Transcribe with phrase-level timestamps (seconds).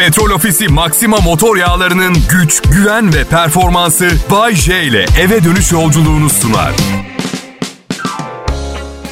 [0.00, 6.30] Petrol Ofisi Maxima motor yağlarının güç, güven ve performansı Bay J ile eve dönüş yolculuğunu
[6.30, 6.72] sunar.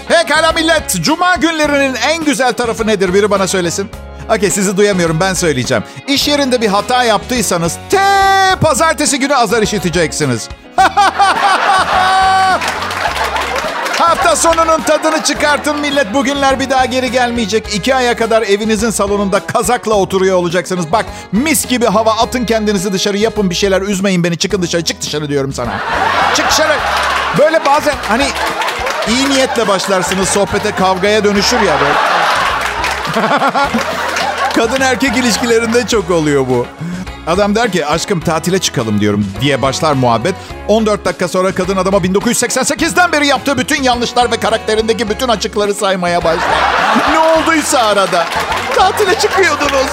[0.09, 1.03] Pekala millet.
[1.03, 3.15] Cuma günlerinin en güzel tarafı nedir?
[3.15, 3.91] Biri bana söylesin.
[4.37, 5.85] Okey sizi duyamıyorum ben söyleyeceğim.
[6.07, 8.01] İş yerinde bir hata yaptıysanız te
[8.61, 10.49] pazartesi günü azar işiteceksiniz.
[13.99, 16.15] Hafta sonunun tadını çıkartın millet.
[16.15, 17.75] Bugünler bir daha geri gelmeyecek.
[17.75, 20.93] İki aya kadar evinizin salonunda kazakla oturuyor olacaksınız.
[20.93, 24.37] Bak mis gibi hava atın kendinizi dışarı yapın bir şeyler üzmeyin beni.
[24.39, 25.81] Çıkın dışarı çık dışarı diyorum sana.
[26.35, 26.73] Çık dışarı.
[27.39, 28.27] Böyle bazen hani
[29.09, 31.95] iyi niyetle başlarsınız sohbete kavgaya dönüşür ya böyle.
[34.55, 36.67] Kadın erkek ilişkilerinde çok oluyor bu.
[37.29, 40.35] Adam der ki aşkım tatile çıkalım diyorum diye başlar muhabbet.
[40.69, 46.25] 14 dakika sonra kadın adama 1988'den beri yaptığı bütün yanlışlar ve karakterindeki bütün açıkları saymaya
[46.25, 46.73] başlar.
[47.13, 48.27] ne olduysa arada.
[48.77, 49.91] Tatile çıkıyordunuz.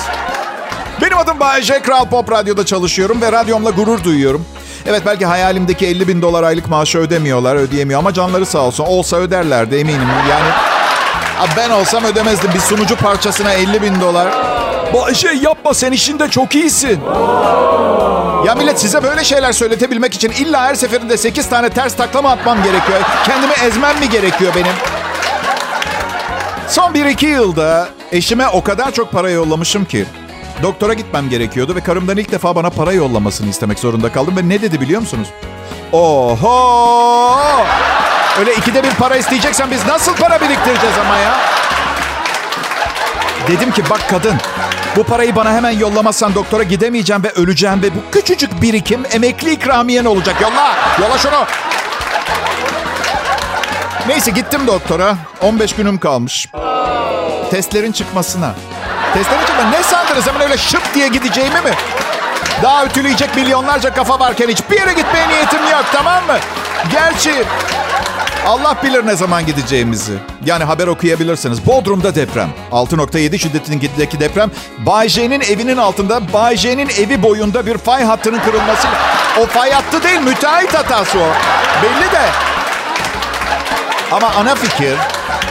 [1.02, 1.82] Benim adım Bayece.
[1.82, 4.46] Kral Pop Radyo'da çalışıyorum ve radyomla gurur duyuyorum.
[4.86, 8.84] Evet belki hayalimdeki 50 bin dolar aylık maaşı ödemiyorlar, ödeyemiyor ama canları sağ olsun.
[8.84, 10.08] Olsa öderlerdi eminim.
[10.30, 10.75] Yani
[11.58, 14.28] ben olsam ödemezdim bir sunucu parçasına 50 bin dolar.
[14.94, 17.00] Bayşe yapma sen işinde çok iyisin.
[18.46, 22.64] Ya millet size böyle şeyler söyletebilmek için illa her seferinde 8 tane ters taklama atmam
[22.64, 23.00] gerekiyor.
[23.26, 24.74] Kendimi ezmem mi gerekiyor benim?
[26.70, 30.06] Son 1-2 yılda eşime o kadar çok para yollamışım ki.
[30.64, 34.38] Doktora gitmem gerekiyordu ve karımdan ilk defa bana para yollamasını istemek zorunda kaldım.
[34.38, 35.28] Ve ne dedi biliyor musunuz?
[35.92, 37.66] Oho!
[38.40, 41.36] Öyle ikide bir para isteyeceksen biz nasıl para biriktireceğiz ama ya?
[43.48, 44.36] Dedim ki bak kadın
[44.96, 50.06] bu parayı bana hemen yollamazsan doktora gidemeyeceğim ve öleceğim ve bu küçücük birikim emekli ikramiyen
[50.06, 50.42] olacak.
[50.42, 51.46] Yolla, yolla şunu.
[54.08, 55.16] Neyse gittim doktora.
[55.42, 56.50] 15 günüm kalmış.
[57.52, 58.56] Testlerin çıkmasına.
[59.14, 59.70] Testlerin çıkmasına.
[59.70, 61.72] Ne sandınız hemen öyle şıp diye gideceğimi mi?
[62.64, 66.38] Daha ütüleyecek milyonlarca kafa varken hiçbir yere gitmeye niyetim yok tamam mı?
[66.92, 67.44] Gerçi
[68.46, 70.14] Allah bilir ne zaman gideceğimizi.
[70.46, 71.66] Yani haber okuyabilirsiniz.
[71.66, 72.50] Bodrum'da deprem.
[72.72, 74.52] 6.7 şiddetindeki deprem.
[74.78, 78.88] Bay J'nin evinin altında Bay J'nin evi boyunda bir fay hattının kırılması.
[79.42, 81.28] O fay hattı değil müteahhit hatası o.
[81.84, 82.26] Belli de.
[84.12, 84.96] Ama ana fikir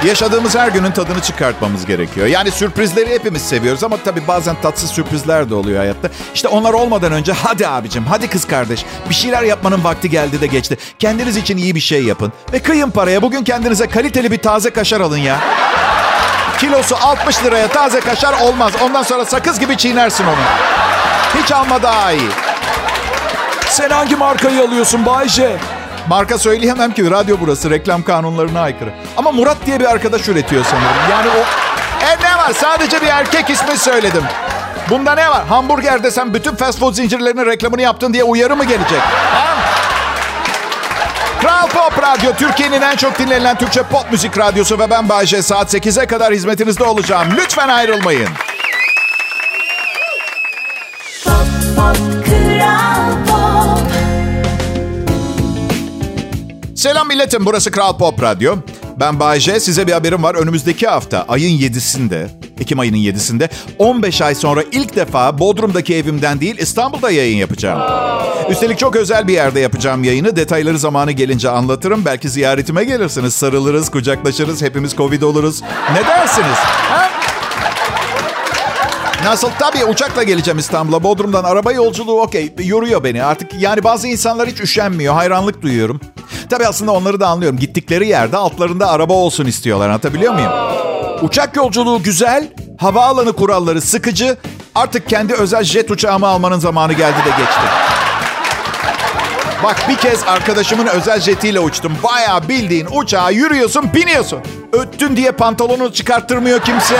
[0.07, 2.27] yaşadığımız her günün tadını çıkartmamız gerekiyor.
[2.27, 6.09] Yani sürprizleri hepimiz seviyoruz ama tabii bazen tatsız sürprizler de oluyor hayatta.
[6.35, 8.85] İşte onlar olmadan önce hadi abicim, hadi kız kardeş.
[9.09, 10.79] Bir şeyler yapmanın vakti geldi de geçti.
[10.99, 12.33] Kendiniz için iyi bir şey yapın.
[12.53, 13.23] Ve kıyın paraya.
[13.23, 15.41] Bugün kendinize kaliteli bir taze kaşar alın ya.
[16.59, 18.73] Kilosu 60 liraya taze kaşar olmaz.
[18.83, 20.43] Ondan sonra sakız gibi çiğnersin onu.
[21.43, 22.29] Hiç alma daha iyi.
[23.69, 25.57] Sen hangi markayı alıyorsun Bayce?
[26.09, 28.95] Marka söyleyemem ki radyo burası reklam kanunlarına aykırı.
[29.17, 31.11] Ama Murat diye bir arkadaş üretiyor sanırım.
[31.11, 31.41] Yani o...
[32.07, 34.23] E ne var sadece bir erkek ismi söyledim.
[34.91, 35.47] Bunda ne var?
[35.47, 39.01] Hamburger desem bütün fast food zincirlerinin reklamını yaptın diye uyarı mı gelecek?
[39.01, 39.57] Ha?
[41.41, 45.75] Kral Pop Radyo, Türkiye'nin en çok dinlenilen Türkçe pop müzik radyosu ve ben Bayece saat
[45.75, 47.29] 8'e kadar hizmetinizde olacağım.
[47.37, 48.29] Lütfen ayrılmayın.
[51.25, 51.33] Pop,
[51.77, 53.34] pop, Kral Pop.
[56.85, 58.57] Selam milletim, burası Kral Pop Radyo.
[59.01, 60.35] Ben Bayece, size bir haberim var.
[60.35, 62.27] Önümüzdeki hafta ayın 7'sinde,
[62.61, 67.83] Ekim ayının 7'sinde 15 ay sonra ilk defa Bodrum'daki evimden değil İstanbul'da yayın yapacağım.
[68.51, 70.37] Üstelik çok özel bir yerde yapacağım yayını.
[70.37, 72.05] Detayları zamanı gelince anlatırım.
[72.05, 73.35] Belki ziyaretime gelirsiniz.
[73.35, 75.63] Sarılırız, kucaklaşırız, hepimiz Covid oluruz.
[75.93, 76.59] Ne dersiniz?
[76.59, 77.04] Ha?
[79.25, 79.51] Nasıl?
[79.59, 81.03] Tabii uçakla geleceğim İstanbul'a.
[81.03, 82.55] Bodrum'dan araba yolculuğu okey.
[82.65, 83.25] Yoruyor beni.
[83.25, 85.15] Artık yani bazı insanlar hiç üşenmiyor.
[85.15, 86.01] Hayranlık duyuyorum.
[86.51, 87.59] Tabii aslında onları da anlıyorum.
[87.59, 89.89] Gittikleri yerde altlarında araba olsun istiyorlar.
[89.89, 90.53] Anlatabiliyor muyum?
[91.23, 92.53] Uçak yolculuğu güzel.
[92.79, 94.37] Havaalanı kuralları sıkıcı.
[94.75, 97.61] Artık kendi özel jet uçağımı almanın zamanı geldi de geçti.
[99.63, 101.93] Bak bir kez arkadaşımın özel jetiyle uçtum.
[102.03, 104.39] Bayağı bildiğin uçağa yürüyorsun, biniyorsun.
[104.73, 106.97] Öttün diye pantolonu çıkarttırmıyor kimse.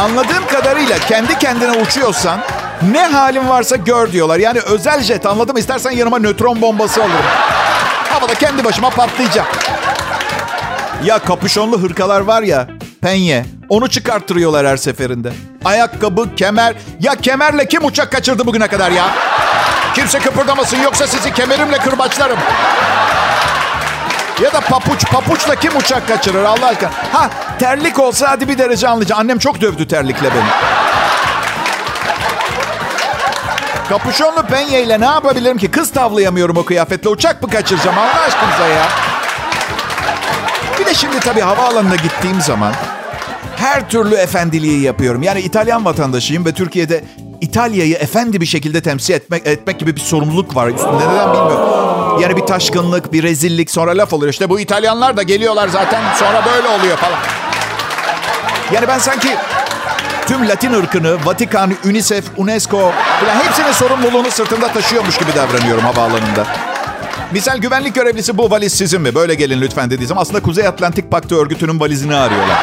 [0.00, 2.40] Anladığım kadarıyla kendi kendine uçuyorsan
[2.92, 4.38] ne halin varsa gör diyorlar.
[4.38, 5.56] Yani özel jet anladım.
[5.56, 7.24] İstersen yanıma nötron bombası alırım.
[8.10, 9.48] Havada kendi başıma patlayacağım.
[11.04, 12.68] Ya kapüşonlu hırkalar var ya
[13.02, 13.44] penye.
[13.68, 15.32] Onu çıkarttırıyorlar her seferinde.
[15.64, 16.74] Ayakkabı, kemer.
[17.00, 19.04] Ya kemerle kim uçak kaçırdı bugüne kadar ya?
[19.94, 22.38] Kimse kıpırdamasın yoksa sizi kemerimle kırbaçlarım.
[24.42, 25.06] Ya da papuç.
[25.12, 26.90] Papuçla kim uçak kaçırır Allah aşkına?
[27.12, 29.20] Ha terlik olsa hadi bir derece anlayacağım.
[29.20, 30.48] Annem çok dövdü terlikle beni.
[33.88, 35.70] Kapüşonlu penyeyle ne yapabilirim ki?
[35.70, 37.08] Kız tavlayamıyorum o kıyafetle.
[37.08, 38.86] Uçak mı kaçıracağım Allah aşkınıza ya?
[40.78, 42.72] Bir de şimdi tabii havaalanına gittiğim zaman
[43.56, 45.22] her türlü efendiliği yapıyorum.
[45.22, 47.04] Yani İtalyan vatandaşıyım ve Türkiye'de
[47.40, 51.08] İtalya'yı efendi bir şekilde temsil etmek, etmek gibi bir sorumluluk var üstünde.
[51.08, 51.79] Neden bilmiyorum.
[52.18, 54.32] Yani bir taşkınlık, bir rezillik sonra laf oluyor.
[54.32, 57.18] İşte bu İtalyanlar da geliyorlar zaten sonra böyle oluyor falan.
[58.72, 59.28] Yani ben sanki
[60.26, 66.46] tüm Latin ırkını, Vatikan, UNICEF, UNESCO falan hepsinin sorumluluğunu sırtımda taşıyormuş gibi davranıyorum havaalanında.
[67.32, 69.14] Misal güvenlik görevlisi bu valiz sizin mi?
[69.14, 72.56] Böyle gelin lütfen dediysem aslında Kuzey Atlantik Paktı örgütünün valizini arıyorlar.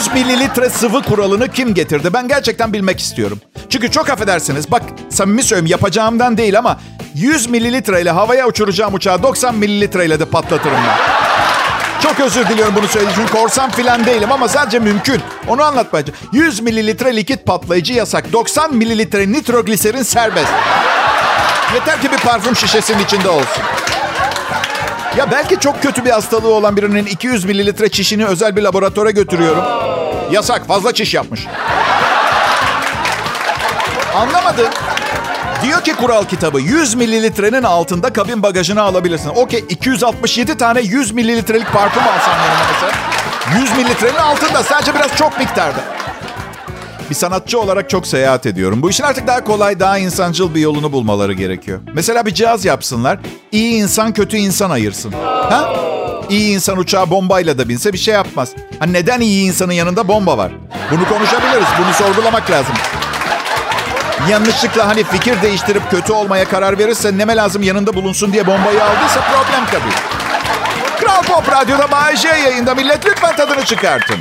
[0.00, 2.12] 100 mililitre sıvı kuralını kim getirdi?
[2.12, 3.40] Ben gerçekten bilmek istiyorum.
[3.68, 4.70] Çünkü çok affedersiniz.
[4.70, 6.80] Bak samimi söylüyorum yapacağımdan değil ama
[7.14, 10.98] 100 mililitre ile havaya uçuracağım uçağı 90 mililitre ile de patlatırım ben.
[12.02, 13.36] Çok özür diliyorum bunu söylediğim için.
[13.36, 15.20] Korsan filan değilim ama sadece mümkün.
[15.48, 18.32] Onu anlatmaya 100 mililitre likit patlayıcı yasak.
[18.32, 20.52] 90 mililitre nitrogliserin serbest.
[21.74, 23.62] Yeter ki bir parfüm şişesinin içinde olsun.
[25.16, 29.89] Ya belki çok kötü bir hastalığı olan birinin 200 mililitre çişini özel bir laboratuvara götürüyorum.
[30.30, 31.46] Yasak, fazla çiş yapmış.
[34.16, 34.66] Anlamadım.
[35.62, 39.28] Diyor ki kural kitabı 100 mililitrenin altında kabin bagajına alabilirsin.
[39.28, 42.92] Okey 267 tane 100 mililitrelik parfüm alsam yanıma mesela.
[43.62, 45.80] 100 mililitrenin altında sadece biraz çok miktarda.
[47.10, 48.82] Bir sanatçı olarak çok seyahat ediyorum.
[48.82, 51.80] Bu işin artık daha kolay, daha insancıl bir yolunu bulmaları gerekiyor.
[51.94, 53.18] Mesela bir cihaz yapsınlar.
[53.52, 55.12] İyi insan kötü insan ayırsın.
[55.50, 55.72] Ha?
[56.30, 58.50] İyi insan uçağa bombayla da binse bir şey yapmaz.
[58.78, 60.52] Ha neden iyi insanın yanında bomba var?
[60.90, 61.66] Bunu konuşabiliriz.
[61.78, 62.74] Bunu sorgulamak lazım.
[64.30, 69.20] Yanlışlıkla hani fikir değiştirip kötü olmaya karar verirse neme lazım yanında bulunsun diye bombayı aldıysa
[69.20, 69.94] problem tabii.
[71.00, 74.18] Kral Pop Radyo'da Bay J yayında millet lütfen tadını çıkartın.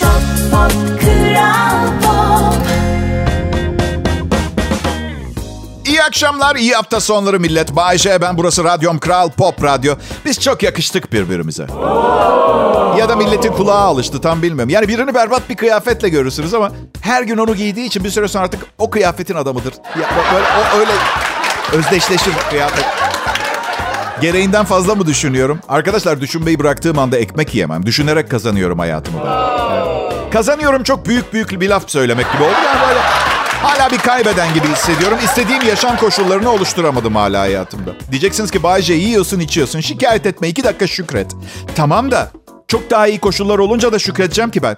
[0.00, 0.10] Pop,
[0.52, 1.89] pop, Kral
[6.10, 7.76] akşamlar, iyi hafta sonları millet.
[7.76, 9.94] Bay J, ben burası Radyom Kral Pop Radyo.
[10.24, 11.66] Biz çok yakıştık birbirimize.
[12.98, 14.70] Ya da milletin kulağı alıştı tam bilmiyorum.
[14.70, 18.44] Yani birini berbat bir kıyafetle görürsünüz ama her gün onu giydiği için bir süre sonra
[18.44, 19.74] artık o kıyafetin adamıdır.
[20.00, 20.92] Ya, böyle, o öyle
[21.72, 22.84] özdeşleşir kıyafet.
[24.20, 25.60] Gereğinden fazla mı düşünüyorum?
[25.68, 27.86] Arkadaşlar düşünmeyi bıraktığım anda ekmek yiyemem.
[27.86, 29.30] Düşünerek kazanıyorum hayatımı ben.
[29.76, 30.32] Evet.
[30.32, 32.52] Kazanıyorum çok büyük büyük bir laf söylemek gibi oldu.
[32.66, 33.00] Yani böyle
[33.62, 35.18] hala bir kaybeden gibi hissediyorum.
[35.24, 37.90] İstediğim yaşam koşullarını oluşturamadım hala hayatımda.
[38.10, 39.80] Diyeceksiniz ki Bayce yiyorsun içiyorsun.
[39.80, 41.32] Şikayet etme iki dakika şükret.
[41.76, 42.30] Tamam da
[42.68, 44.76] çok daha iyi koşullar olunca da şükredeceğim ki ben.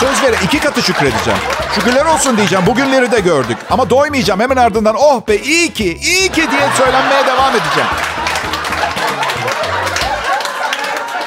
[0.00, 1.40] Söz vere iki katı şükredeceğim.
[1.74, 2.66] Şükürler olsun diyeceğim.
[2.66, 3.56] Bugünleri de gördük.
[3.70, 4.40] Ama doymayacağım.
[4.40, 7.88] Hemen ardından oh be iyi ki, iyi ki diye söylenmeye devam edeceğim.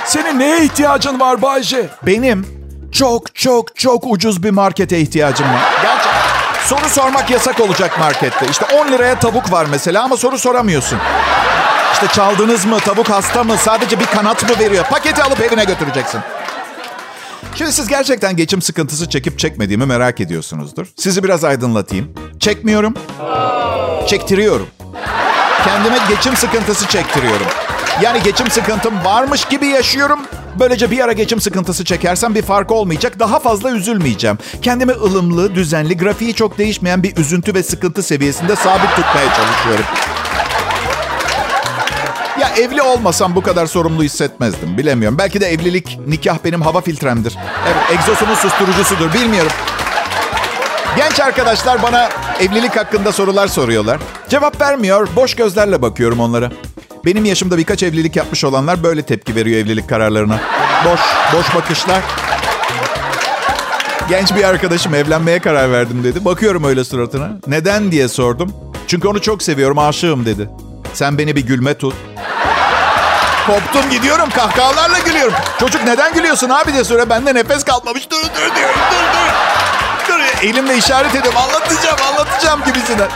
[0.06, 1.90] Senin neye ihtiyacın var Bayce?
[2.06, 2.48] Benim
[2.92, 5.62] çok çok çok ucuz bir markete ihtiyacım var.
[5.82, 6.25] Gerçekten.
[6.66, 8.46] Soru sormak yasak olacak markette.
[8.50, 11.00] İşte 10 liraya tavuk var mesela ama soru soramıyorsun.
[11.94, 14.86] İşte çaldınız mı, tavuk hasta mı, sadece bir kanat mı veriyor?
[14.86, 16.22] Paketi alıp evine götüreceksin.
[17.56, 20.88] Şimdi siz gerçekten geçim sıkıntısı çekip çekmediğimi merak ediyorsunuzdur.
[20.98, 22.14] Sizi biraz aydınlatayım.
[22.40, 22.94] Çekmiyorum.
[24.08, 24.68] Çektiriyorum.
[25.66, 27.48] Kendime geçim sıkıntısı çektiriyorum.
[28.02, 30.20] Yani geçim sıkıntım varmış gibi yaşıyorum.
[30.60, 33.20] Böylece bir ara geçim sıkıntısı çekersem bir fark olmayacak.
[33.20, 34.38] Daha fazla üzülmeyeceğim.
[34.62, 39.86] Kendimi ılımlı, düzenli, grafiği çok değişmeyen bir üzüntü ve sıkıntı seviyesinde sabit tutmaya çalışıyorum.
[42.40, 44.78] Ya evli olmasam bu kadar sorumlu hissetmezdim.
[44.78, 45.18] Bilemiyorum.
[45.18, 47.38] Belki de evlilik, nikah benim hava filtremdir.
[47.66, 49.14] Evet, egzosumun susturucusudur.
[49.14, 49.52] Bilmiyorum.
[50.98, 54.00] Genç arkadaşlar bana evlilik hakkında sorular soruyorlar.
[54.30, 55.08] Cevap vermiyor.
[55.16, 56.52] Boş gözlerle bakıyorum onlara.
[57.06, 60.40] Benim yaşımda birkaç evlilik yapmış olanlar böyle tepki veriyor evlilik kararlarına.
[60.86, 61.00] Boş,
[61.34, 62.02] boş bakışlar.
[64.10, 66.26] Genç bir arkadaşım evlenmeye karar verdim dedi.
[66.26, 67.30] Bakıyorum öyle suratına.
[67.48, 68.54] Neden diye sordum.
[68.88, 70.50] Çünkü onu çok seviyorum, aşığım dedi.
[70.94, 71.94] Sen beni bir gülme tut.
[73.48, 75.34] Koptum gidiyorum kahkahalarla gülüyorum.
[75.60, 77.10] Çocuk neden gülüyorsun abi diye soruyor.
[77.10, 78.10] Bende nefes kalmamış.
[78.12, 79.34] Dur dur diyorum dur dur.
[80.10, 81.40] Dur elimle işaret ediyorum.
[81.40, 83.10] Anlatacağım anlatacağım gibisinden.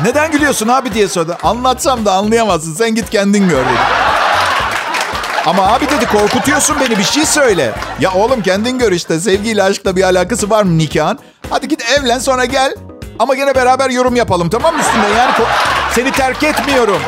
[0.00, 1.36] Neden gülüyorsun abi diye sordu.
[1.42, 2.74] Anlatsam da anlayamazsın.
[2.74, 3.78] Sen git kendin gör dedi.
[5.46, 7.72] Ama abi dedi korkutuyorsun beni bir şey söyle.
[8.00, 11.18] Ya oğlum kendin gör işte sevgiyle aşkla bir alakası var mı nikahın?
[11.50, 12.74] Hadi git evlen sonra gel.
[13.18, 15.06] Ama gene beraber yorum yapalım tamam mı üstünde?
[15.18, 15.32] Yani
[15.94, 17.02] seni terk etmiyorum.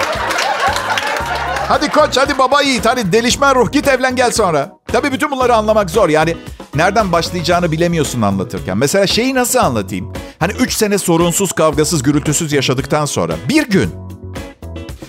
[1.68, 4.68] Hadi koç, hadi baba yiğit, hadi delişmen ruh git evlen gel sonra.
[4.92, 6.08] Tabii bütün bunları anlamak zor.
[6.08, 6.36] Yani
[6.74, 8.78] nereden başlayacağını bilemiyorsun anlatırken.
[8.78, 10.12] Mesela şeyi nasıl anlatayım?
[10.44, 13.90] Hani üç sene sorunsuz, kavgasız, gürültüsüz yaşadıktan sonra bir gün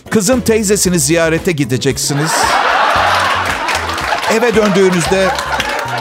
[0.10, 2.32] kızın teyzesini ziyarete gideceksiniz.
[4.34, 5.30] Eve döndüğünüzde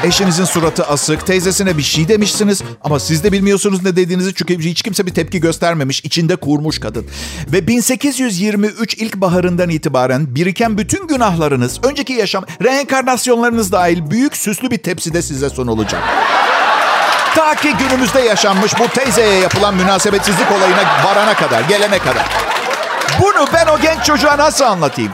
[0.05, 4.83] Eşinizin suratı asık, teyzesine bir şey demişsiniz ama siz de bilmiyorsunuz ne dediğinizi çünkü hiç
[4.83, 7.07] kimse bir tepki göstermemiş, içinde kurmuş kadın.
[7.53, 15.23] Ve 1823 ilkbaharından itibaren biriken bütün günahlarınız, önceki yaşam, reenkarnasyonlarınız dahil büyük süslü bir tepside
[15.23, 16.03] size sunulacak.
[17.35, 22.27] Ta ki günümüzde yaşanmış bu teyzeye yapılan münasebetsizlik olayına varana kadar, gelene kadar.
[23.21, 25.13] Bunu ben o genç çocuğa nasıl anlatayım?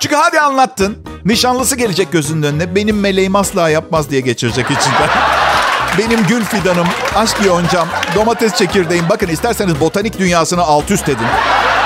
[0.00, 1.04] Çünkü hadi anlattın.
[1.24, 2.74] Nişanlısı gelecek gözünün önüne.
[2.74, 5.08] Benim meleğim asla yapmaz diye geçirecek içinden.
[5.98, 6.86] Benim gül fidanım,
[7.16, 9.08] aşk yoncam, domates çekirdeğim.
[9.08, 11.26] Bakın isterseniz botanik dünyasını alt üst edin.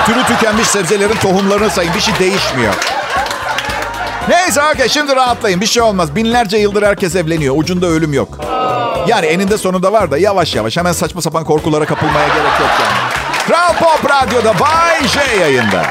[0.05, 1.93] Türü tükenmiş sebzelerin tohumlarını sayın.
[1.93, 2.73] Bir şey değişmiyor.
[4.29, 5.61] Neyse okey şimdi rahatlayın.
[5.61, 6.15] Bir şey olmaz.
[6.15, 7.55] Binlerce yıldır herkes evleniyor.
[7.57, 8.39] Ucunda ölüm yok.
[9.07, 10.77] Yani eninde sonunda var da yavaş yavaş.
[10.77, 13.11] Hemen saçma sapan korkulara kapılmaya gerek yok yani.
[13.47, 15.83] Kral Pop Radyo'da Bay J yayında.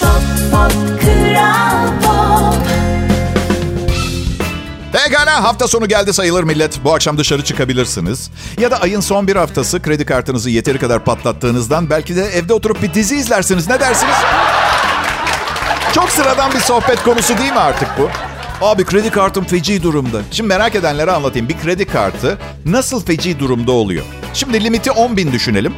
[0.00, 0.08] Pop
[0.52, 2.54] Pop Kral Pop
[4.92, 6.84] Pekala hafta sonu geldi sayılır millet.
[6.84, 8.30] Bu akşam dışarı çıkabilirsiniz.
[8.58, 12.82] Ya da ayın son bir haftası kredi kartınızı yeteri kadar patlattığınızdan belki de evde oturup
[12.82, 13.68] bir dizi izlersiniz.
[13.68, 14.16] Ne dersiniz?
[15.94, 18.10] Çok sıradan bir sohbet konusu değil mi artık bu?
[18.64, 20.20] Abi kredi kartım feci durumda.
[20.30, 21.48] Şimdi merak edenlere anlatayım.
[21.48, 24.04] Bir kredi kartı nasıl feci durumda oluyor?
[24.34, 25.74] Şimdi limiti 10 bin düşünelim.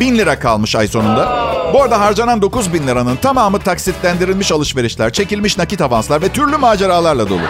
[0.00, 1.52] 1000 lira kalmış ay sonunda.
[1.72, 7.28] Bu arada harcanan 9 bin liranın tamamı taksitlendirilmiş alışverişler, çekilmiş nakit avanslar ve türlü maceralarla
[7.28, 7.42] dolu.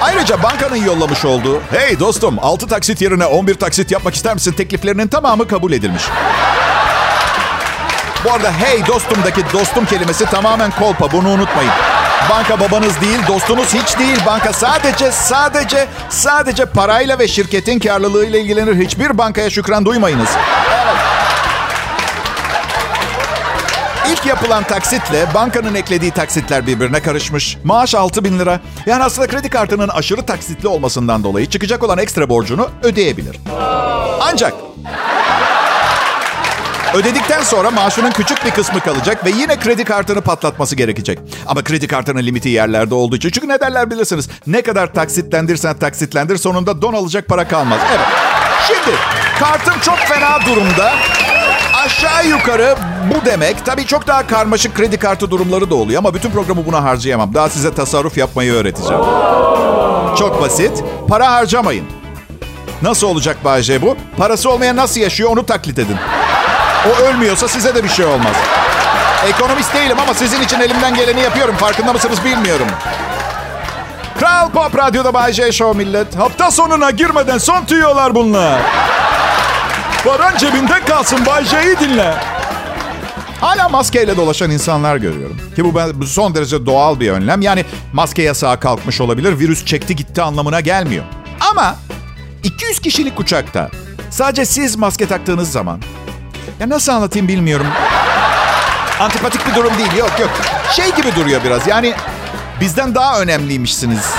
[0.00, 5.08] Ayrıca bankanın yollamış olduğu hey dostum 6 taksit yerine 11 taksit yapmak ister misin tekliflerinin
[5.08, 6.02] tamamı kabul edilmiş.
[8.26, 11.72] Bu arada hey dostumdaki dostum kelimesi tamamen kolpa bunu unutmayın.
[12.30, 14.18] Banka babanız değil, dostunuz hiç değil.
[14.26, 18.84] Banka sadece, sadece, sadece parayla ve şirketin karlılığıyla ilgilenir.
[18.84, 20.28] Hiçbir bankaya şükran duymayınız.
[24.10, 27.58] İlk yapılan taksitle bankanın eklediği taksitler birbirine karışmış.
[27.64, 28.60] Maaş 6 bin lira.
[28.86, 33.40] Yani aslında kredi kartının aşırı taksitli olmasından dolayı çıkacak olan ekstra borcunu ödeyebilir.
[34.20, 34.54] Ancak
[36.96, 41.18] Ödedikten sonra maaşının küçük bir kısmı kalacak ve yine kredi kartını patlatması gerekecek.
[41.46, 43.30] Ama kredi kartının limiti yerlerde olduğu için.
[43.30, 44.28] Çünkü ne derler bilirsiniz.
[44.46, 47.80] Ne kadar taksitlendirsen taksitlendir sonunda don alacak para kalmaz.
[47.90, 48.06] Evet.
[48.66, 48.96] Şimdi
[49.38, 50.92] kartım çok fena durumda.
[51.84, 52.76] Aşağı yukarı
[53.10, 53.66] bu demek.
[53.66, 57.34] Tabii çok daha karmaşık kredi kartı durumları da oluyor ama bütün programı buna harcayamam.
[57.34, 59.02] Daha size tasarruf yapmayı öğreteceğim.
[60.18, 60.84] Çok basit.
[61.08, 61.86] Para harcamayın.
[62.82, 63.96] Nasıl olacak Bayce bu?
[64.16, 65.96] Parası olmayan nasıl yaşıyor onu taklit edin.
[66.86, 68.36] O ölmüyorsa size de bir şey olmaz.
[69.28, 71.56] Ekonomist değilim ama sizin için elimden geleni yapıyorum.
[71.56, 72.66] Farkında mısınız bilmiyorum.
[74.18, 76.16] Kral Pop Radyo'da Bay J Show millet.
[76.16, 78.60] Hafta sonuna girmeden son tüyolar bunlar.
[80.04, 82.14] Paran cebinde kalsın Bay J'yi dinle.
[83.40, 85.40] Hala maskeyle dolaşan insanlar görüyorum.
[85.56, 85.64] Ki
[85.94, 87.42] bu, son derece doğal bir önlem.
[87.42, 89.38] Yani maske yasağı kalkmış olabilir.
[89.38, 91.04] Virüs çekti gitti anlamına gelmiyor.
[91.50, 91.76] Ama
[92.42, 93.70] 200 kişilik uçakta
[94.10, 95.80] sadece siz maske taktığınız zaman
[96.60, 97.66] ya nasıl anlatayım bilmiyorum.
[99.00, 99.96] Antipatik bir durum değil.
[99.96, 100.30] Yok yok.
[100.72, 101.66] Şey gibi duruyor biraz.
[101.66, 101.94] Yani
[102.60, 104.10] bizden daha önemliymişsiniz.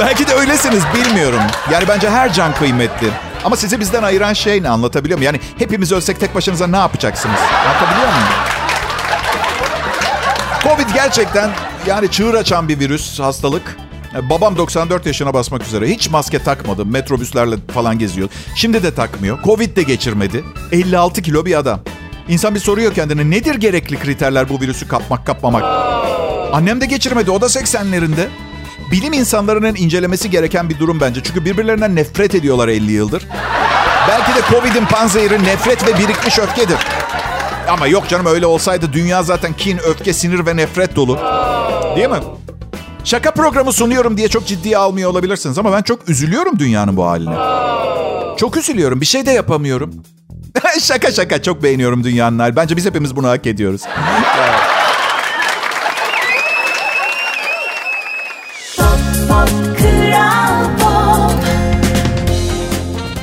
[0.00, 1.40] Belki de öylesiniz bilmiyorum.
[1.70, 3.08] Yani bence her can kıymetli.
[3.44, 5.34] Ama sizi bizden ayıran şey ne anlatabiliyor muyum?
[5.34, 7.40] Yani hepimiz ölsek tek başınıza ne yapacaksınız?
[7.66, 8.28] Anlatabiliyor muyum?
[10.62, 11.50] Covid gerçekten
[11.86, 13.76] yani çığır açan bir virüs, hastalık.
[14.14, 15.88] Babam 94 yaşına basmak üzere.
[15.88, 16.86] Hiç maske takmadı.
[16.86, 18.28] Metrobüslerle falan geziyor.
[18.56, 19.42] Şimdi de takmıyor.
[19.42, 20.44] Covid de geçirmedi.
[20.72, 21.80] 56 kilo bir adam.
[22.28, 25.64] İnsan bir soruyor kendine nedir gerekli kriterler bu virüsü kapmak kapmamak?
[26.52, 27.30] Annem de geçirmedi.
[27.30, 28.26] O da 80'lerinde.
[28.90, 31.22] Bilim insanlarının incelemesi gereken bir durum bence.
[31.22, 33.26] Çünkü birbirlerinden nefret ediyorlar 50 yıldır.
[34.08, 36.76] Belki de Covid'in panzehiri nefret ve birikmiş öfkedir.
[37.68, 41.18] Ama yok canım öyle olsaydı dünya zaten kin, öfke, sinir ve nefret dolu.
[41.96, 42.18] Değil mi?
[43.04, 47.34] Şaka programı sunuyorum diye çok ciddiye almıyor olabilirsiniz ama ben çok üzülüyorum dünyanın bu haline.
[48.36, 49.00] Çok üzülüyorum.
[49.00, 49.94] Bir şey de yapamıyorum.
[50.80, 52.56] şaka şaka çok beğeniyorum dünyanın hali.
[52.56, 53.82] Bence biz hepimiz bunu hak ediyoruz.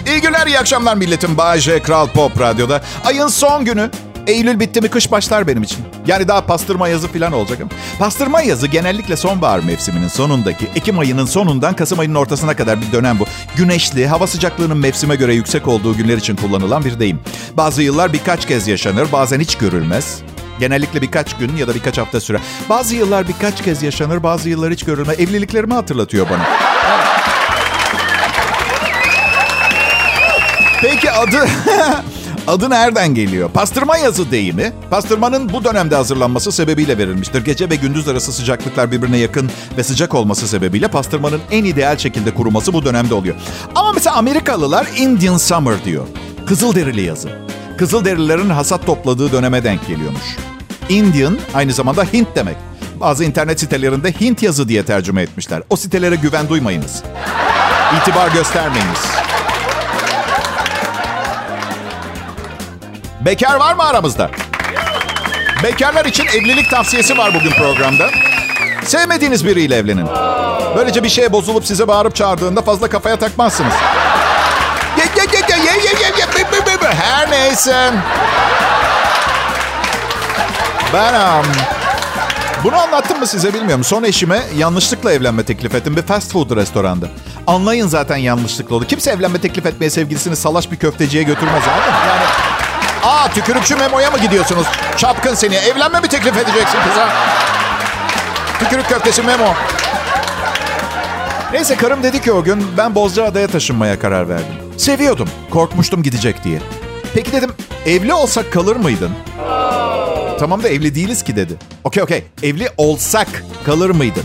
[0.07, 1.37] İyi günler, iyi akşamlar milletim.
[1.57, 2.81] J, Kral Pop Radyo'da.
[3.05, 3.89] Ayın son günü.
[4.27, 5.77] Eylül bitti mi kış başlar benim için.
[6.07, 7.69] Yani daha pastırma yazı falan olacak ama.
[7.99, 13.19] Pastırma yazı genellikle sonbahar mevsiminin sonundaki Ekim ayının sonundan Kasım ayının ortasına kadar bir dönem
[13.19, 13.25] bu.
[13.55, 17.19] Güneşli, hava sıcaklığının mevsime göre yüksek olduğu günler için kullanılan bir deyim.
[17.57, 20.21] Bazı yıllar birkaç kez yaşanır, bazen hiç görülmez.
[20.59, 22.39] Genellikle birkaç gün ya da birkaç hafta süre.
[22.69, 25.19] Bazı yıllar birkaç kez yaşanır, bazı yıllar hiç görülmez.
[25.19, 26.45] Evliliklerimi hatırlatıyor bana.
[30.81, 31.47] Peki adı
[32.47, 33.49] Adı nereden geliyor?
[33.49, 37.45] Pastırma yazı deyimi, pastırmanın bu dönemde hazırlanması sebebiyle verilmiştir.
[37.45, 42.33] Gece ve gündüz arası sıcaklıklar birbirine yakın ve sıcak olması sebebiyle pastırmanın en ideal şekilde
[42.33, 43.35] kuruması bu dönemde oluyor.
[43.75, 46.07] Ama mesela Amerikalılar Indian Summer diyor.
[46.45, 47.29] Kızılderili yazı.
[47.77, 50.37] Kızılderililerin hasat topladığı döneme denk geliyormuş.
[50.89, 52.57] Indian aynı zamanda Hint demek.
[52.99, 55.63] Bazı internet sitelerinde Hint yazı diye tercüme etmişler.
[55.69, 57.03] O sitelere güven duymayınız.
[58.01, 59.26] İtibar göstermeyiniz.
[63.27, 64.31] Bekar var mı aramızda?
[65.63, 68.09] Bekarlar için evlilik tavsiyesi var bugün programda.
[68.83, 70.07] Sevmediğiniz biriyle evlenin.
[70.75, 73.73] Böylece bir şeye bozulup size bağırıp çağırdığında fazla kafaya takmazsınız.
[76.93, 77.93] Her neyse.
[80.93, 81.45] Ben um,
[82.63, 83.83] bunu anlattım mı size bilmiyorum.
[83.83, 87.05] Son eşime yanlışlıkla evlenme teklif ettim bir fast food restoranda.
[87.47, 88.85] Anlayın zaten yanlışlıkla oldu.
[88.87, 92.07] Kimse evlenme teklif etmeye sevgilisini salaş bir köfteciye götürmez abi.
[92.07, 92.56] Yani
[93.07, 94.67] Aa tükürükçü Memo'ya mı gidiyorsunuz?
[94.97, 95.55] Çapkın seni.
[95.55, 97.09] Evlenme mi teklif edeceksin kıza?
[98.59, 99.53] Tükürük köftesi Memo.
[101.53, 104.55] Neyse karım dedi ki o gün ben Bozcaada'ya taşınmaya karar verdim.
[104.77, 105.29] Seviyordum.
[105.51, 106.59] Korkmuştum gidecek diye.
[107.13, 107.51] Peki dedim
[107.85, 109.11] evli olsak kalır mıydın?
[110.39, 111.53] Tamam da evli değiliz ki dedi.
[111.83, 112.23] Okey okey.
[112.43, 113.27] Evli olsak
[113.65, 114.23] kalır mıydın?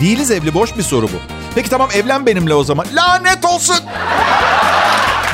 [0.00, 1.39] Değiliz evli boş bir soru bu.
[1.54, 2.86] Peki tamam evlen benimle o zaman.
[2.94, 3.76] Lanet olsun.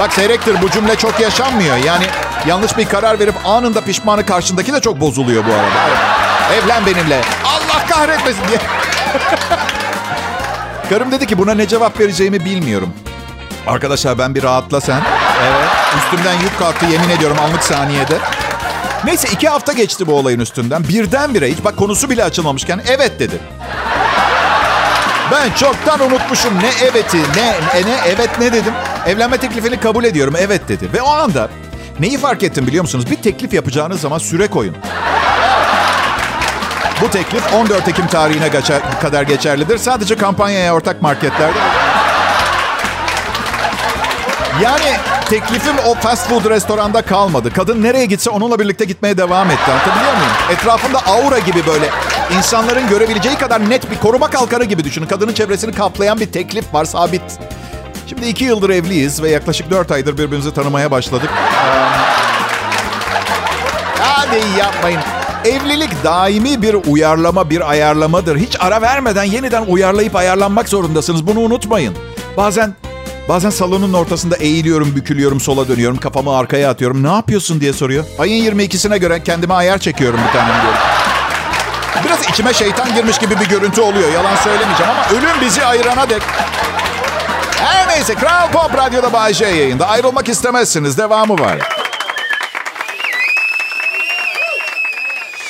[0.01, 1.77] Bak seyrektir bu cümle çok yaşanmıyor.
[1.77, 2.05] Yani
[2.47, 5.91] yanlış bir karar verip anında pişmanı karşındaki de çok bozuluyor bu arada.
[6.55, 7.21] Evlen benimle.
[7.45, 8.59] Allah kahretmesin diye.
[10.91, 12.93] Karım dedi ki buna ne cevap vereceğimi bilmiyorum.
[13.67, 15.01] Arkadaşlar ben bir rahatla sen.
[15.43, 15.69] Evet.
[15.99, 18.19] Üstümden yük kalktı yemin ediyorum anlık saniyede.
[19.05, 20.89] Neyse iki hafta geçti bu olayın üstünden.
[20.89, 23.39] Birdenbire hiç bak konusu bile açılmamışken evet dedi.
[25.33, 28.73] Ben çoktan unutmuşum ne eveti ne, e, ne evet ne dedim.
[29.07, 30.89] Evlenme teklifini kabul ediyorum evet dedi.
[30.93, 31.49] Ve o anda
[32.01, 33.11] neyi fark ettim biliyor musunuz?
[33.11, 34.77] Bir teklif yapacağınız zaman süre koyun.
[37.01, 39.79] Bu teklif 14 Ekim tarihine geçer, kadar geçerlidir.
[39.79, 41.59] Sadece kampanyaya ortak marketlerde.
[44.63, 44.97] Yani
[45.31, 47.53] teklifim o fast food restoranda kalmadı.
[47.53, 49.71] Kadın nereye gitse onunla birlikte gitmeye devam etti.
[49.71, 50.33] Anlatabiliyor muyum?
[50.51, 51.91] Etrafında aura gibi böyle
[52.37, 55.07] insanların görebileceği kadar net bir koruma kalkanı gibi düşünün.
[55.07, 57.23] Kadının çevresini kaplayan bir teklif var sabit.
[58.07, 61.31] Şimdi iki yıldır evliyiz ve yaklaşık dört aydır birbirimizi tanımaya başladık.
[63.99, 65.01] Hadi yapmayın.
[65.45, 68.37] Evlilik daimi bir uyarlama, bir ayarlamadır.
[68.37, 71.27] Hiç ara vermeden yeniden uyarlayıp ayarlanmak zorundasınız.
[71.27, 71.95] Bunu unutmayın.
[72.37, 72.75] Bazen
[73.29, 77.03] bazen salonun ortasında eğiliyorum, bükülüyorum, sola dönüyorum, kafamı arkaya atıyorum.
[77.03, 78.05] Ne yapıyorsun diye soruyor.
[78.19, 80.79] Ayın 22'sine göre kendime ayar çekiyorum bir tanem diyorum.
[82.05, 84.13] Biraz içime şeytan girmiş gibi bir görüntü oluyor.
[84.13, 86.23] Yalan söylemeyeceğim ama ölüm bizi ayırana dek.
[87.61, 89.89] Her neyse Kral Pop Radyo'da Bay J yayında.
[89.89, 90.99] Ayrılmak istemezsiniz.
[90.99, 91.59] Devamı var.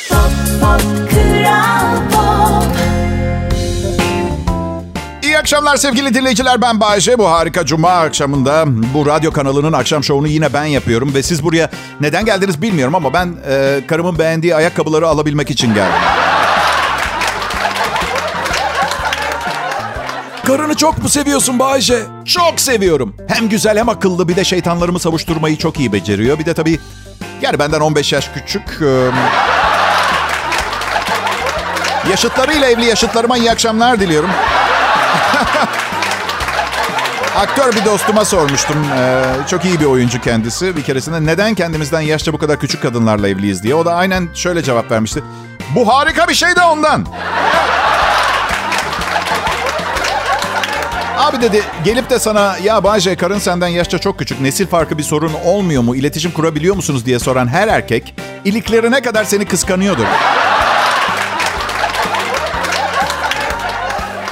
[0.09, 0.31] Pop,
[0.61, 0.81] pop,
[2.13, 2.65] Pop.
[5.23, 6.63] İyi akşamlar sevgili dinleyiciler.
[6.63, 7.19] Ben Bayece.
[7.19, 11.15] Bu harika cuma akşamında bu radyo kanalının akşam şovunu yine ben yapıyorum.
[11.15, 16.01] Ve siz buraya neden geldiniz bilmiyorum ama ben e, karımın beğendiği ayakkabıları alabilmek için geldim.
[20.47, 22.03] Karını çok mu seviyorsun Bayece?
[22.25, 23.17] Çok seviyorum.
[23.29, 26.39] Hem güzel hem akıllı bir de şeytanlarımı savuşturmayı çok iyi beceriyor.
[26.39, 26.81] Bir de tabii
[27.43, 28.83] yani benden 15 yaş küçük.
[28.83, 29.11] e,
[32.11, 34.31] yaşıtlarıyla evli yaşıtlarıma iyi akşamlar diliyorum.
[37.37, 38.77] Aktör bir dostuma sormuştum.
[38.99, 40.77] Ee, çok iyi bir oyuncu kendisi.
[40.77, 43.75] Bir keresinde neden kendimizden yaşça bu kadar küçük kadınlarla evliyiz diye.
[43.75, 45.23] O da aynen şöyle cevap vermişti.
[45.75, 47.07] Bu harika bir şey de ondan.
[51.17, 55.03] Abi dedi gelip de sana ya Bayce karın senden yaşça çok küçük nesil farkı bir
[55.03, 55.97] sorun olmuyor mu?
[55.97, 60.05] İletişim kurabiliyor musunuz diye soran her erkek iliklerine kadar seni kıskanıyordur.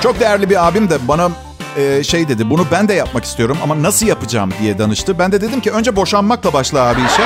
[0.02, 1.28] Çok değerli bir abim de bana
[1.76, 2.50] e, şey dedi.
[2.50, 5.18] Bunu ben de yapmak istiyorum ama nasıl yapacağım diye danıştı.
[5.18, 7.22] Ben de dedim ki önce boşanmakla başla abi işe.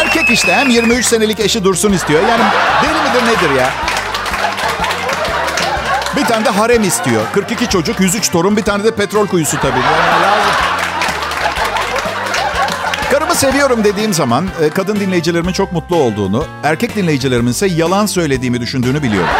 [0.00, 2.22] Erkek işte hem 23 senelik eşi dursun istiyor.
[2.28, 2.42] Yani
[2.82, 3.70] deli midir nedir ya?
[6.20, 7.22] Bir tane de harem istiyor.
[7.34, 9.78] 42 çocuk, 103 torun, bir tane de petrol kuyusu tabii.
[9.80, 10.52] Yani lazım.
[13.10, 18.60] Karımı seviyorum dediğim zaman e, kadın dinleyicilerimin çok mutlu olduğunu, erkek dinleyicilerimin ise yalan söylediğimi
[18.60, 19.30] düşündüğünü biliyorum.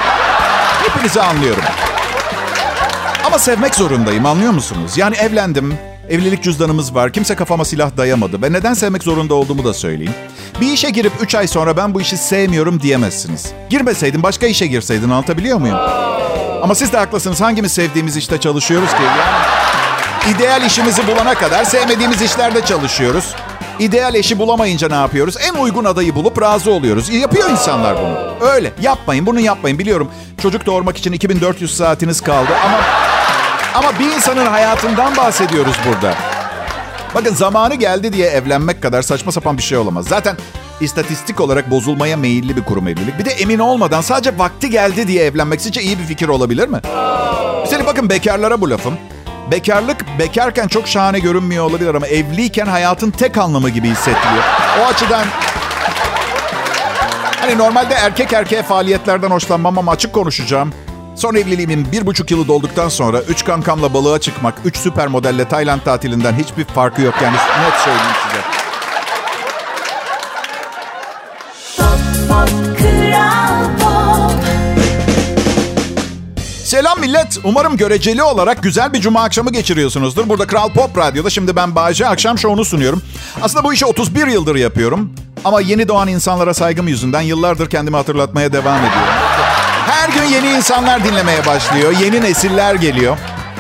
[0.88, 1.62] Hepinizi anlıyorum.
[3.24, 4.92] Ama sevmek zorundayım anlıyor musunuz?
[4.96, 5.74] Yani evlendim,
[6.08, 8.42] evlilik cüzdanımız var, kimse kafama silah dayamadı.
[8.42, 10.14] Ve neden sevmek zorunda olduğumu da söyleyeyim.
[10.60, 13.52] Bir işe girip 3 ay sonra ben bu işi sevmiyorum diyemezsiniz.
[13.70, 15.78] Girmeseydin başka işe girseydin anlatabiliyor muyum?
[16.62, 17.40] Ama siz de haklısınız.
[17.40, 19.02] Hangimiz sevdiğimiz işte çalışıyoruz ki?
[19.02, 23.34] Yani İdeal işimizi bulana kadar sevmediğimiz işlerde çalışıyoruz.
[23.78, 25.36] İdeal eşi bulamayınca ne yapıyoruz?
[25.50, 27.08] En uygun adayı bulup razı oluyoruz.
[27.08, 28.48] Yapıyor insanlar bunu.
[28.50, 28.72] Öyle.
[28.80, 29.78] Yapmayın, bunu yapmayın.
[29.78, 30.10] Biliyorum
[30.42, 32.78] çocuk doğurmak için 2400 saatiniz kaldı ama
[33.74, 36.14] ama bir insanın hayatından bahsediyoruz burada.
[37.14, 40.06] Bakın zamanı geldi diye evlenmek kadar saçma sapan bir şey olamaz.
[40.08, 40.36] Zaten
[40.80, 43.18] istatistik olarak bozulmaya meyilli bir kurum evlilik.
[43.18, 46.80] Bir de emin olmadan sadece vakti geldi diye evlenmek sizce iyi bir fikir olabilir mi?
[47.64, 48.94] Üstelik bakın bekarlara bu lafım.
[49.50, 54.44] Bekarlık bekarken çok şahane görünmüyor olabilir ama evliyken hayatın tek anlamı gibi hissettiriyor.
[54.82, 55.24] O açıdan
[57.40, 60.72] hani normalde erkek erkeğe faaliyetlerden hoşlanmam ama açık konuşacağım.
[61.16, 65.80] Son evliliğimin bir buçuk yılı dolduktan sonra üç kankamla balığa çıkmak, üç süper modelle Tayland
[65.80, 67.14] tatilinden hiçbir farkı yok.
[67.22, 68.59] Yani net söyleyeyim size.
[76.80, 77.38] Selam millet.
[77.44, 80.28] Umarım göreceli olarak güzel bir cuma akşamı geçiriyorsunuzdur.
[80.28, 83.02] Burada Kral Pop Radyo'da şimdi ben Bayece akşam şovunu sunuyorum.
[83.42, 85.12] Aslında bu işi 31 yıldır yapıyorum.
[85.44, 89.08] Ama yeni doğan insanlara saygım yüzünden yıllardır kendimi hatırlatmaya devam ediyorum.
[89.86, 91.92] Her gün yeni insanlar dinlemeye başlıyor.
[92.00, 93.18] Yeni nesiller geliyor.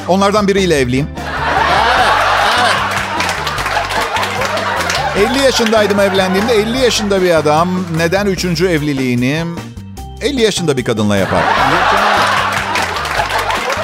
[0.08, 1.08] Onlardan biriyle evliyim.
[5.16, 6.54] 50 yaşındaydım evlendiğimde.
[6.54, 8.44] 50 yaşında bir adam neden 3.
[8.44, 9.44] evliliğini
[10.20, 11.42] 50 yaşında bir kadınla yapar?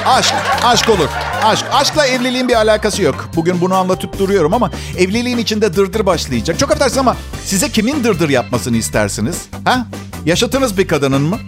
[0.06, 1.08] Aşk, aşk olur.
[1.44, 1.64] Aşk.
[1.72, 3.28] Aşkla evliliğin bir alakası yok.
[3.36, 6.58] Bugün bunu anlatıp duruyorum ama evliliğin içinde dırdır başlayacak.
[6.58, 9.36] Çok affedersiniz ama size kimin dırdır yapmasını istersiniz?
[9.64, 9.86] Ha?
[10.26, 11.38] Yaşatınız bir kadının mı?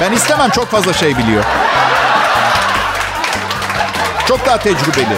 [0.00, 1.44] Ben istemem çok fazla şey biliyor.
[4.28, 5.16] Çok daha tecrübeli.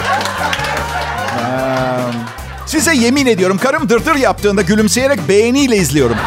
[2.65, 6.17] Size yemin ediyorum karım dırdır yaptığında gülümseyerek beğeniyle izliyorum.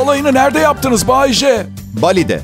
[0.00, 1.66] Balayını nerede yaptınız Bayce?
[1.92, 2.40] Bali'de.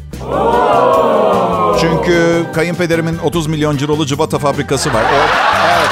[1.80, 5.02] Çünkü kayınpederimin 30 milyon cirolu cıvata fabrikası var.
[5.02, 5.16] O,
[5.66, 5.88] evet.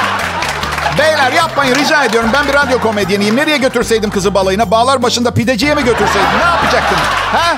[0.99, 2.29] Beyler yapmayın rica ediyorum.
[2.33, 3.35] Ben bir radyo komedyeniyim.
[3.35, 4.71] Nereye götürseydim kızı balayına?
[4.71, 6.39] Bağlar başında pideciye mi götürseydim?
[6.39, 6.97] Ne yapacaktım?
[7.31, 7.57] Ha?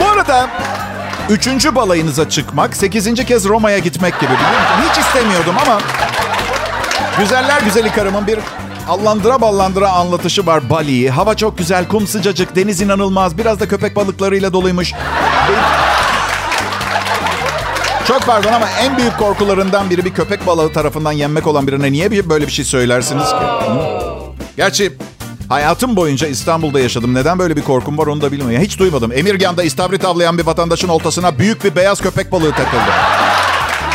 [0.00, 0.46] Bu arada
[1.30, 4.90] üçüncü balayınıza çıkmak, sekizinci kez Roma'ya gitmek gibi biliyor musun?
[4.90, 5.78] Hiç istemiyordum ama
[7.18, 8.38] güzeller güzeli karımın bir
[8.92, 11.10] allandıra ballandıra anlatışı var Bali'yi.
[11.10, 13.38] Hava çok güzel, kum sıcacık, deniz inanılmaz.
[13.38, 14.92] Biraz da köpek balıklarıyla doluymuş.
[18.08, 22.28] Çok pardon ama en büyük korkularından biri bir köpek balığı tarafından yenmek olan birine niye
[22.28, 23.44] böyle bir şey söylersiniz ki?
[24.56, 24.92] Gerçi
[25.48, 27.14] hayatım boyunca İstanbul'da yaşadım.
[27.14, 28.64] Neden böyle bir korkum var onu da bilmiyorum.
[28.64, 29.12] Hiç duymadım.
[29.12, 32.92] Emirgan'da istavrit avlayan bir vatandaşın oltasına büyük bir beyaz köpek balığı takıldı.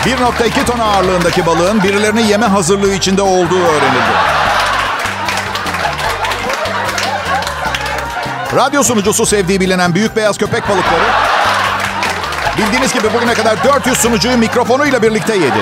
[0.05, 4.46] 1.2 ton ağırlığındaki balığın birilerini yeme hazırlığı içinde olduğu öğrenildi.
[8.55, 11.03] Radyo sunucusu sevdiği bilinen büyük beyaz köpek balıkları
[12.57, 15.59] bildiğiniz gibi bugüne kadar 400 sunucuyu mikrofonuyla birlikte yedi.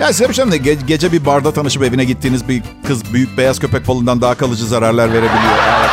[0.00, 0.54] Ya size bir şey mi?
[0.56, 4.66] Ge- gece bir barda tanışıp evine gittiğiniz bir kız büyük beyaz köpek balığından daha kalıcı
[4.66, 5.52] zararlar verebiliyor.
[5.80, 5.90] Evet.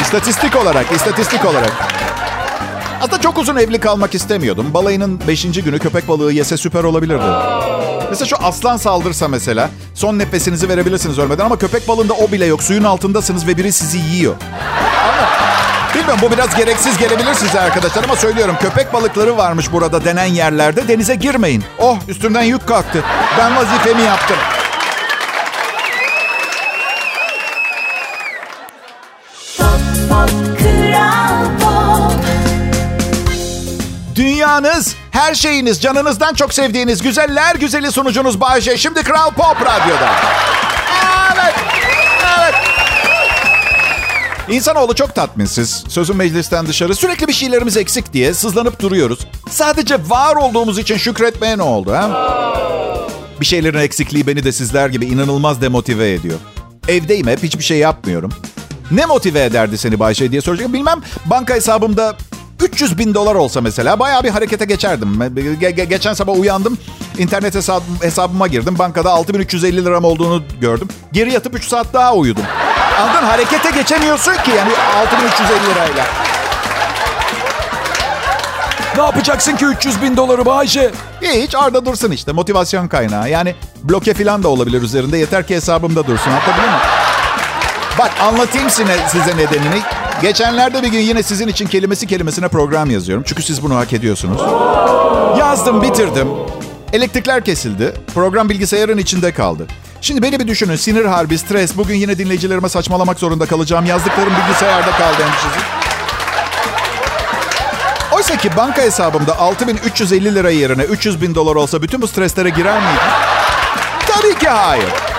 [0.00, 1.72] İstatistik olarak, istatistik olarak.
[3.00, 4.74] Aslında çok uzun evli kalmak istemiyordum.
[4.74, 5.42] Balayının 5.
[5.42, 7.24] günü köpek balığı yese süper olabilirdi.
[8.12, 12.62] Mesela şu aslan saldırsa mesela son nefesinizi verebilirsiniz ölmeden ama köpek balığında o bile yok.
[12.62, 14.34] Suyun altındasınız ve biri sizi yiyor.
[15.94, 20.88] Bilmiyorum bu biraz gereksiz gelebilir size arkadaşlar ama söylüyorum köpek balıkları varmış burada denen yerlerde
[20.88, 21.64] denize girmeyin.
[21.78, 23.04] Oh üstümden yük kalktı.
[23.38, 24.36] Ben vazifemi yaptım.
[34.14, 38.76] Dünyanız, her şeyiniz, canınızdan çok sevdiğiniz güzeller güzeli sunucunuz Bayece.
[38.76, 40.12] Şimdi Kral Pop Radyo'da.
[41.32, 41.54] Evet,
[42.38, 42.54] evet.
[44.48, 45.84] İnsanoğlu çok tatminsiz.
[45.88, 49.18] Sözün meclisten dışarı sürekli bir şeylerimiz eksik diye sızlanıp duruyoruz.
[49.50, 52.10] Sadece var olduğumuz için şükretmeye ne oldu ha?
[53.40, 56.38] Bir şeylerin eksikliği beni de sizler gibi inanılmaz demotive ediyor.
[56.88, 58.32] Evdeyim hep hiçbir şey yapmıyorum.
[58.90, 60.72] Ne motive ederdi seni Bayşe diye soracak.
[60.72, 62.16] Bilmem banka hesabımda
[62.62, 65.14] 300 bin dolar olsa mesela bayağı bir harekete geçerdim.
[65.22, 66.78] Ge- ge- geçen sabah uyandım.
[67.18, 68.78] internet hesabım, hesabıma girdim.
[68.78, 70.88] Bankada 6350 liram olduğunu gördüm.
[71.12, 72.44] Geri yatıp 3 saat daha uyudum.
[73.00, 73.26] Anladın?
[73.26, 74.70] Harekete geçemiyorsun ki yani
[75.02, 76.04] 6350 lirayla.
[78.96, 80.90] Ne yapacaksın ki 300 bin doları Bayce?
[81.22, 83.30] Hiç Arda dursun işte motivasyon kaynağı.
[83.30, 85.18] Yani bloke falan da olabilir üzerinde.
[85.18, 86.30] Yeter ki hesabımda dursun.
[86.30, 86.80] Anlatabiliyor muyum?
[87.98, 89.82] Bak anlatayım size, size nedenini.
[90.22, 93.24] Geçenlerde bir gün yine sizin için kelimesi kelimesine program yazıyorum.
[93.26, 94.40] Çünkü siz bunu hak ediyorsunuz.
[95.38, 96.28] Yazdım, bitirdim.
[96.92, 97.94] Elektrikler kesildi.
[98.14, 99.66] Program bilgisayarın içinde kaldı.
[100.00, 100.76] Şimdi beni bir düşünün.
[100.76, 101.76] Sinir harbi, stres.
[101.76, 103.86] Bugün yine dinleyicilerime saçmalamak zorunda kalacağım.
[103.86, 105.66] Yazdıklarım bilgisayarda kaldı endişesi.
[108.12, 112.78] Oysa ki banka hesabımda 6350 lira yerine 300 bin dolar olsa bütün bu streslere girer
[112.80, 113.02] miydim?
[114.06, 115.11] Tabii ki hayır.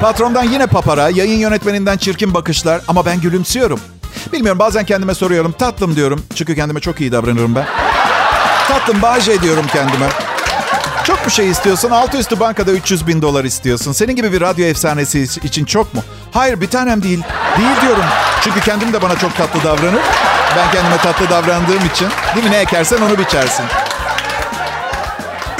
[0.00, 3.80] Patrondan yine papara, yayın yönetmeninden çirkin bakışlar ama ben gülümsüyorum.
[4.32, 5.52] Bilmiyorum bazen kendime soruyorum.
[5.52, 6.22] Tatlım diyorum.
[6.34, 7.66] Çünkü kendime çok iyi davranırım ben.
[8.68, 10.08] Tatlım Bahçe diyorum kendime.
[11.04, 11.90] Çok bir şey istiyorsun.
[11.90, 13.92] Altı üstü bankada 300 bin dolar istiyorsun.
[13.92, 16.02] Senin gibi bir radyo efsanesi için çok mu?
[16.32, 17.22] Hayır bir tanem değil.
[17.58, 18.04] Değil diyorum.
[18.44, 20.02] Çünkü kendim de bana çok tatlı davranır.
[20.56, 22.08] Ben kendime tatlı davrandığım için.
[22.34, 22.52] Değil mi?
[22.52, 23.64] Ne ekersen onu biçersin.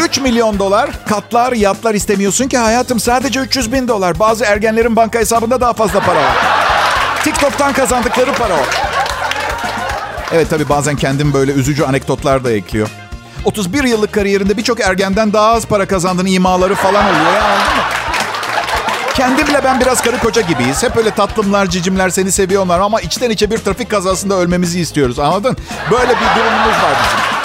[0.00, 4.18] 3 milyon dolar katlar yatlar istemiyorsun ki hayatım sadece 300 bin dolar.
[4.18, 6.36] Bazı ergenlerin banka hesabında daha fazla para var.
[7.24, 8.60] TikTok'tan kazandıkları para o.
[10.32, 12.88] Evet tabii bazen kendim böyle üzücü anekdotlar da ekliyor.
[13.44, 17.82] 31 yıllık kariyerinde birçok ergenden daha az para kazandığın imaları falan oluyor ya anladın?
[19.14, 20.82] Kendimle ben biraz karı koca gibiyiz.
[20.82, 25.18] Hep öyle tatlımlar, cicimler seni seviyorlar ama içten içe bir trafik kazasında ölmemizi istiyoruz.
[25.18, 25.56] Anladın?
[25.90, 27.39] Böyle bir durumumuz var bizim.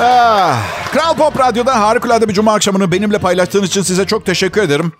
[0.00, 0.58] Ah,
[0.92, 4.92] Kral Pop Radyo'da harikulade bir cuma akşamını benimle paylaştığınız için size çok teşekkür ederim.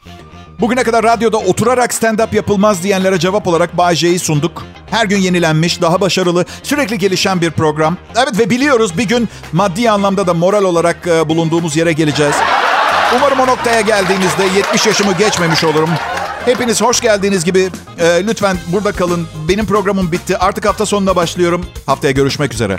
[0.61, 4.63] Bugüne kadar radyoda oturarak stand-up yapılmaz diyenlere cevap olarak Bay sunduk.
[4.91, 7.97] Her gün yenilenmiş, daha başarılı, sürekli gelişen bir program.
[8.17, 12.35] Evet ve biliyoruz bir gün maddi anlamda da moral olarak e, bulunduğumuz yere geleceğiz.
[13.17, 15.91] Umarım o noktaya geldiğinizde 70 yaşımı geçmemiş olurum.
[16.45, 19.27] Hepiniz hoş geldiğiniz gibi e, lütfen burada kalın.
[19.49, 20.39] Benim programım bitti.
[20.39, 21.67] Artık hafta sonuna başlıyorum.
[21.87, 22.79] Haftaya görüşmek üzere.